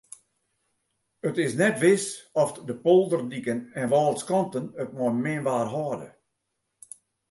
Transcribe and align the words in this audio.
It 1.29 1.35
is 1.45 1.57
net 1.61 1.77
wis 1.83 2.05
oft 2.41 2.55
de 2.67 2.75
polderdiken 2.85 3.59
en 3.79 3.91
wâlskanten 3.93 4.65
it 4.83 4.89
mei 4.97 5.13
min 5.23 5.45
waar 5.47 5.69
hâlde. 5.73 6.09